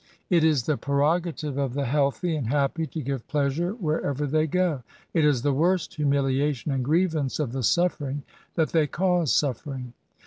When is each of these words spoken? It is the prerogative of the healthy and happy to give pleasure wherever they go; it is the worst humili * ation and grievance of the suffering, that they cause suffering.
It 0.31 0.43
is 0.43 0.63
the 0.63 0.77
prerogative 0.77 1.59
of 1.59 1.75
the 1.75 1.85
healthy 1.85 2.35
and 2.35 2.47
happy 2.47 2.87
to 2.87 3.03
give 3.03 3.27
pleasure 3.27 3.73
wherever 3.73 4.25
they 4.25 4.47
go; 4.47 4.81
it 5.13 5.23
is 5.23 5.43
the 5.43 5.53
worst 5.53 5.99
humili 5.99 6.41
* 6.41 6.41
ation 6.43 6.71
and 6.71 6.83
grievance 6.83 7.37
of 7.37 7.51
the 7.51 7.61
suffering, 7.61 8.23
that 8.55 8.69
they 8.69 8.87
cause 8.87 9.31
suffering. 9.31 9.93